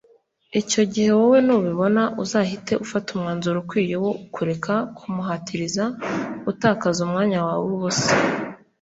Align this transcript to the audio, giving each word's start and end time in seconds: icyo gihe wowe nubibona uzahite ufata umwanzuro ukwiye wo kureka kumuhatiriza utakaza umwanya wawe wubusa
icyo 0.61 0.81
gihe 0.93 1.09
wowe 1.17 1.39
nubibona 1.47 2.03
uzahite 2.23 2.73
ufata 2.85 3.07
umwanzuro 3.11 3.57
ukwiye 3.63 3.95
wo 4.03 4.11
kureka 4.33 4.73
kumuhatiriza 4.97 5.83
utakaza 6.51 6.99
umwanya 7.07 7.37
wawe 7.47 7.65
wubusa 7.71 8.11